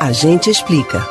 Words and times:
A 0.00 0.12
gente 0.12 0.48
explica. 0.48 1.04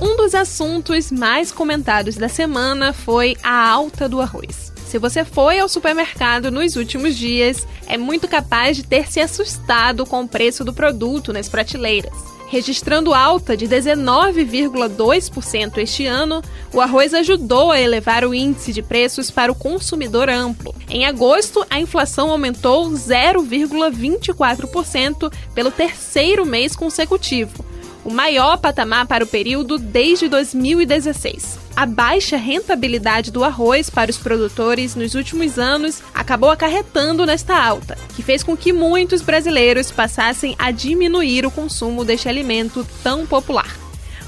Um 0.00 0.16
dos 0.16 0.34
assuntos 0.34 1.12
mais 1.12 1.52
comentados 1.52 2.16
da 2.16 2.26
semana 2.26 2.94
foi 2.94 3.36
a 3.42 3.68
alta 3.68 4.08
do 4.08 4.18
arroz. 4.18 4.72
Se 4.86 4.98
você 4.98 5.26
foi 5.26 5.58
ao 5.58 5.68
supermercado 5.68 6.50
nos 6.50 6.74
últimos 6.74 7.18
dias, 7.18 7.66
é 7.86 7.98
muito 7.98 8.26
capaz 8.26 8.78
de 8.78 8.82
ter 8.82 9.12
se 9.12 9.20
assustado 9.20 10.06
com 10.06 10.22
o 10.22 10.28
preço 10.28 10.64
do 10.64 10.72
produto 10.72 11.34
nas 11.34 11.50
prateleiras. 11.50 12.14
Registrando 12.52 13.14
alta 13.14 13.56
de 13.56 13.66
19,2% 13.66 15.78
este 15.78 16.04
ano, 16.04 16.42
o 16.70 16.82
arroz 16.82 17.14
ajudou 17.14 17.70
a 17.70 17.80
elevar 17.80 18.26
o 18.26 18.34
índice 18.34 18.74
de 18.74 18.82
preços 18.82 19.30
para 19.30 19.50
o 19.50 19.54
consumidor 19.54 20.28
amplo. 20.28 20.74
Em 20.86 21.06
agosto, 21.06 21.64
a 21.70 21.80
inflação 21.80 22.30
aumentou 22.30 22.90
0,24% 22.90 25.32
pelo 25.54 25.70
terceiro 25.70 26.44
mês 26.44 26.76
consecutivo, 26.76 27.64
o 28.04 28.12
maior 28.12 28.58
patamar 28.58 29.06
para 29.06 29.24
o 29.24 29.26
período 29.26 29.78
desde 29.78 30.28
2016. 30.28 31.61
A 31.74 31.86
baixa 31.86 32.36
rentabilidade 32.36 33.30
do 33.30 33.42
arroz 33.42 33.88
para 33.88 34.10
os 34.10 34.18
produtores 34.18 34.94
nos 34.94 35.14
últimos 35.14 35.58
anos 35.58 36.02
acabou 36.12 36.50
acarretando 36.50 37.24
nesta 37.24 37.56
alta, 37.56 37.96
que 38.14 38.22
fez 38.22 38.42
com 38.42 38.56
que 38.56 38.72
muitos 38.72 39.22
brasileiros 39.22 39.90
passassem 39.90 40.54
a 40.58 40.70
diminuir 40.70 41.46
o 41.46 41.50
consumo 41.50 42.04
deste 42.04 42.28
alimento 42.28 42.86
tão 43.02 43.26
popular. 43.26 43.76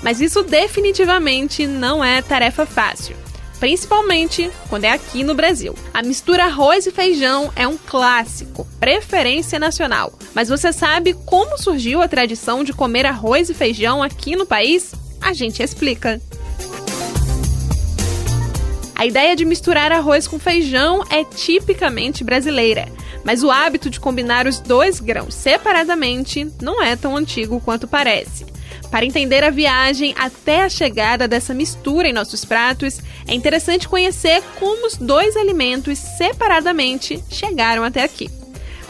Mas 0.03 0.20
isso 0.20 0.43
definitivamente 0.43 1.67
não 1.67 2.03
é 2.03 2.23
tarefa 2.23 2.67
fácil 2.67 3.17
principalmente 3.65 4.51
quando 4.69 4.84
é 4.84 4.91
aqui 4.91 5.25
no 5.25 5.34
Brasil. 5.34 5.75
A 5.95 6.03
mistura 6.03 6.45
arroz 6.45 6.87
e 6.87 6.91
feijão 6.91 7.51
é 7.56 7.67
um 7.67 7.79
clássico, 7.79 8.69
preferência 8.79 9.59
nacional. 9.59 10.12
Mas 10.34 10.51
você 10.51 10.70
sabe 10.70 11.15
como 11.25 11.56
surgiu 11.56 12.03
a 12.03 12.09
tradição 12.09 12.62
de 12.62 12.75
comer 12.75 13.06
arroz 13.06 13.48
e 13.48 13.55
feijão 13.55 14.03
aqui 14.03 14.37
no 14.37 14.45
país? 14.45 14.95
A 15.19 15.33
gente 15.33 15.62
explica. 15.62 16.20
A 19.05 19.06
ideia 19.06 19.36
de 19.36 19.44
misturar 19.44 19.92
arroz 19.92 20.27
com 20.27 20.38
feijão 20.38 21.05
é 21.10 21.22
tipicamente 21.24 22.24
brasileira, 22.24 22.88
mas 23.22 23.42
o 23.42 23.50
hábito 23.50 23.91
de 23.91 24.00
combinar 24.00 24.46
os 24.46 24.61
dois 24.61 24.98
grãos 24.98 25.34
separadamente 25.34 26.50
não 26.62 26.83
é 26.83 26.96
tão 26.96 27.14
antigo 27.14 27.61
quanto 27.61 27.86
parece. 27.86 28.46
Para 28.91 29.05
entender 29.05 29.44
a 29.44 29.50
viagem 29.50 30.14
até 30.19 30.62
a 30.62 30.70
chegada 30.70 31.28
dessa 31.28 31.52
mistura 31.52 32.08
em 32.08 32.14
nossos 32.14 32.46
pratos, 32.46 32.98
é 33.28 33.34
interessante 33.34 33.86
conhecer 33.86 34.42
como 34.58 34.86
os 34.86 34.96
dois 34.96 35.36
alimentos 35.36 35.98
separadamente 35.98 37.22
chegaram 37.28 37.84
até 37.84 38.02
aqui. 38.02 38.30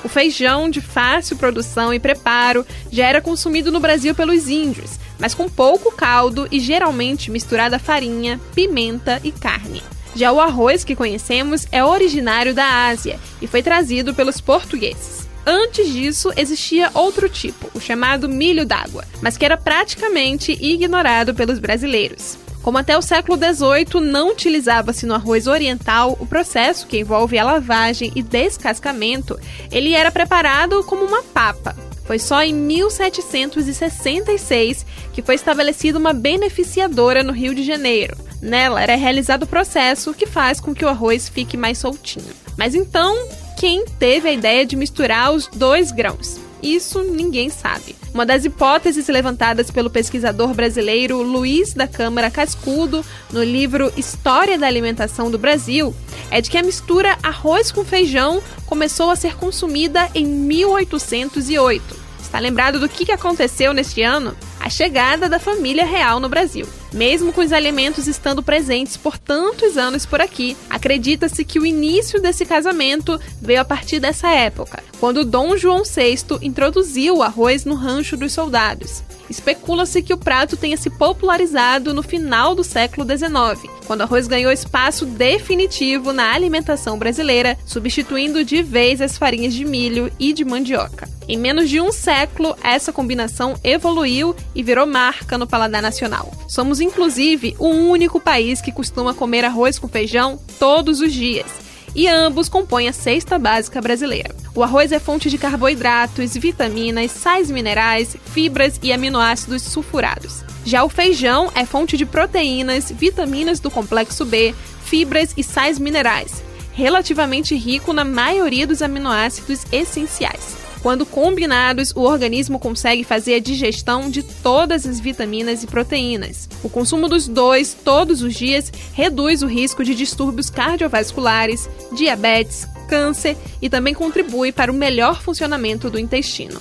O 0.04 0.08
feijão, 0.08 0.70
de 0.70 0.80
fácil 0.80 1.36
produção 1.36 1.92
e 1.92 1.98
preparo, 1.98 2.64
já 2.88 3.04
era 3.08 3.20
consumido 3.20 3.72
no 3.72 3.80
Brasil 3.80 4.14
pelos 4.14 4.48
índios, 4.48 4.92
mas 5.18 5.34
com 5.34 5.48
pouco 5.48 5.90
caldo 5.90 6.46
e 6.52 6.60
geralmente 6.60 7.32
misturado 7.32 7.74
a 7.74 7.80
farinha, 7.80 8.40
pimenta 8.54 9.20
e 9.24 9.32
carne. 9.32 9.82
Já 10.14 10.32
o 10.32 10.40
arroz 10.40 10.84
que 10.84 10.94
conhecemos 10.94 11.66
é 11.72 11.84
originário 11.84 12.54
da 12.54 12.86
Ásia 12.86 13.18
e 13.42 13.46
foi 13.46 13.62
trazido 13.62 14.14
pelos 14.14 14.40
portugueses. 14.40 15.28
Antes 15.46 15.92
disso, 15.92 16.32
existia 16.36 16.90
outro 16.94 17.28
tipo, 17.28 17.70
o 17.74 17.80
chamado 17.80 18.26
milho 18.28 18.64
d'água, 18.64 19.04
mas 19.20 19.36
que 19.36 19.44
era 19.44 19.58
praticamente 19.58 20.52
ignorado 20.52 21.34
pelos 21.34 21.58
brasileiros. 21.58 22.38
Como 22.62 22.78
até 22.78 22.96
o 22.96 23.02
século 23.02 23.36
XVIII 23.36 24.00
não 24.00 24.30
utilizava-se 24.30 25.04
no 25.04 25.12
arroz 25.12 25.46
oriental 25.46 26.16
o 26.18 26.26
processo 26.26 26.86
que 26.86 26.98
envolve 26.98 27.36
a 27.36 27.44
lavagem 27.44 28.10
e 28.16 28.22
descascamento, 28.22 29.38
ele 29.70 29.92
era 29.92 30.10
preparado 30.10 30.82
como 30.84 31.04
uma 31.04 31.22
papa. 31.22 31.76
Foi 32.06 32.18
só 32.18 32.42
em 32.42 32.54
1766 32.54 34.86
que 35.12 35.20
foi 35.20 35.34
estabelecida 35.34 35.98
uma 35.98 36.14
beneficiadora 36.14 37.22
no 37.22 37.32
Rio 37.32 37.54
de 37.54 37.62
Janeiro. 37.62 38.16
Nela 38.44 38.82
era 38.82 38.94
realizado 38.94 39.44
o 39.44 39.46
processo 39.46 40.12
que 40.12 40.26
faz 40.26 40.60
com 40.60 40.74
que 40.74 40.84
o 40.84 40.88
arroz 40.88 41.30
fique 41.30 41.56
mais 41.56 41.78
soltinho. 41.78 42.28
Mas 42.58 42.74
então, 42.74 43.16
quem 43.58 43.86
teve 43.98 44.28
a 44.28 44.32
ideia 44.32 44.66
de 44.66 44.76
misturar 44.76 45.32
os 45.32 45.46
dois 45.46 45.90
grãos. 45.90 46.38
Isso 46.62 47.02
ninguém 47.02 47.48
sabe. 47.48 47.96
Uma 48.12 48.26
das 48.26 48.44
hipóteses 48.44 49.08
levantadas 49.08 49.70
pelo 49.70 49.88
pesquisador 49.88 50.52
brasileiro 50.52 51.22
Luiz 51.22 51.72
da 51.72 51.88
Câmara 51.88 52.30
Cascudo 52.30 53.02
no 53.32 53.42
livro 53.42 53.90
História 53.96 54.58
da 54.58 54.66
Alimentação 54.66 55.30
do 55.30 55.38
Brasil 55.38 55.94
é 56.30 56.42
de 56.42 56.50
que 56.50 56.58
a 56.58 56.62
mistura 56.62 57.18
arroz 57.22 57.72
com 57.72 57.82
feijão 57.82 58.42
começou 58.66 59.10
a 59.10 59.16
ser 59.16 59.36
consumida 59.36 60.10
em 60.14 60.26
1808. 60.26 61.82
Está 62.20 62.38
lembrado 62.38 62.78
do 62.78 62.90
que 62.90 63.10
aconteceu 63.10 63.72
neste 63.72 64.02
ano? 64.02 64.36
A 64.60 64.68
chegada 64.68 65.30
da 65.30 65.38
família 65.38 65.86
real 65.86 66.20
no 66.20 66.28
Brasil. 66.28 66.66
Mesmo 66.94 67.32
com 67.32 67.40
os 67.40 67.52
alimentos 67.52 68.06
estando 68.06 68.40
presentes 68.40 68.96
por 68.96 69.18
tantos 69.18 69.76
anos 69.76 70.06
por 70.06 70.20
aqui, 70.20 70.56
acredita-se 70.70 71.44
que 71.44 71.58
o 71.58 71.66
início 71.66 72.22
desse 72.22 72.46
casamento 72.46 73.20
veio 73.42 73.60
a 73.60 73.64
partir 73.64 73.98
dessa 73.98 74.30
época, 74.30 74.80
quando 75.00 75.24
Dom 75.24 75.56
João 75.56 75.82
VI 75.82 76.38
introduziu 76.40 77.16
o 77.16 77.22
arroz 77.24 77.64
no 77.64 77.74
rancho 77.74 78.16
dos 78.16 78.32
soldados. 78.32 79.02
Especula-se 79.28 80.02
que 80.02 80.14
o 80.14 80.18
prato 80.18 80.56
tenha 80.56 80.76
se 80.76 80.88
popularizado 80.88 81.92
no 81.92 82.02
final 82.02 82.54
do 82.54 82.62
século 82.62 83.04
XIX, 83.04 83.68
quando 83.88 84.00
o 84.00 84.04
arroz 84.04 84.28
ganhou 84.28 84.52
espaço 84.52 85.04
definitivo 85.04 86.12
na 86.12 86.32
alimentação 86.32 86.96
brasileira, 86.96 87.58
substituindo 87.66 88.44
de 88.44 88.62
vez 88.62 89.00
as 89.00 89.18
farinhas 89.18 89.52
de 89.52 89.64
milho 89.64 90.12
e 90.16 90.32
de 90.32 90.44
mandioca. 90.44 91.08
Em 91.26 91.38
menos 91.38 91.70
de 91.70 91.80
um 91.80 91.90
século, 91.90 92.54
essa 92.62 92.92
combinação 92.92 93.54
evoluiu 93.64 94.36
e 94.54 94.62
virou 94.62 94.86
marca 94.86 95.38
no 95.38 95.46
paladar 95.46 95.80
nacional. 95.80 96.30
Somos, 96.46 96.80
inclusive, 96.80 97.56
o 97.58 97.68
único 97.68 98.20
país 98.20 98.60
que 98.60 98.70
costuma 98.70 99.14
comer 99.14 99.44
arroz 99.44 99.78
com 99.78 99.88
feijão 99.88 100.38
todos 100.58 101.00
os 101.00 101.12
dias. 101.12 101.46
E 101.94 102.08
ambos 102.08 102.48
compõem 102.48 102.88
a 102.88 102.92
cesta 102.92 103.38
básica 103.38 103.80
brasileira. 103.80 104.34
O 104.54 104.62
arroz 104.62 104.92
é 104.92 104.98
fonte 104.98 105.30
de 105.30 105.38
carboidratos, 105.38 106.34
vitaminas, 106.34 107.10
sais 107.10 107.50
minerais, 107.50 108.16
fibras 108.32 108.78
e 108.82 108.92
aminoácidos 108.92 109.62
sulfurados. 109.62 110.44
Já 110.64 110.84
o 110.84 110.88
feijão 110.88 111.50
é 111.54 111.64
fonte 111.64 111.96
de 111.96 112.04
proteínas, 112.04 112.90
vitaminas 112.90 113.60
do 113.60 113.70
complexo 113.70 114.24
B, 114.24 114.54
fibras 114.84 115.32
e 115.36 115.42
sais 115.42 115.78
minerais, 115.78 116.42
relativamente 116.72 117.54
rico 117.54 117.92
na 117.92 118.04
maioria 118.04 118.66
dos 118.66 118.82
aminoácidos 118.82 119.64
essenciais. 119.72 120.63
Quando 120.84 121.06
combinados, 121.06 121.92
o 121.96 122.02
organismo 122.02 122.58
consegue 122.58 123.04
fazer 123.04 123.36
a 123.36 123.40
digestão 123.40 124.10
de 124.10 124.22
todas 124.22 124.86
as 124.86 125.00
vitaminas 125.00 125.62
e 125.62 125.66
proteínas. 125.66 126.46
O 126.62 126.68
consumo 126.68 127.08
dos 127.08 127.26
dois 127.26 127.72
todos 127.72 128.20
os 128.20 128.34
dias 128.34 128.70
reduz 128.92 129.42
o 129.42 129.46
risco 129.46 129.82
de 129.82 129.94
distúrbios 129.94 130.50
cardiovasculares, 130.50 131.70
diabetes, 131.90 132.68
câncer 132.86 133.34
e 133.62 133.70
também 133.70 133.94
contribui 133.94 134.52
para 134.52 134.70
o 134.70 134.74
melhor 134.74 135.22
funcionamento 135.22 135.88
do 135.88 135.98
intestino. 135.98 136.60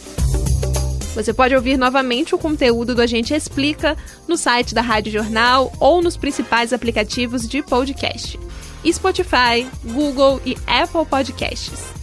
Você 1.14 1.34
pode 1.34 1.54
ouvir 1.54 1.78
novamente 1.78 2.34
o 2.34 2.40
conteúdo 2.40 2.96
do 2.96 3.02
Agente 3.02 3.34
Explica 3.34 3.98
no 4.26 4.38
site 4.38 4.74
da 4.74 4.82
Rádio 4.82 5.12
Jornal 5.12 5.70
ou 5.82 6.02
nos 6.02 6.16
principais 6.16 6.72
aplicativos 6.72 7.46
de 7.46 7.62
podcast: 7.62 8.40
Spotify, 8.90 9.68
Google 9.84 10.40
e 10.46 10.56
Apple 10.66 11.06
Podcasts. 11.10 12.03